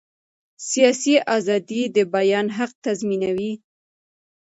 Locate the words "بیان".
2.13-2.47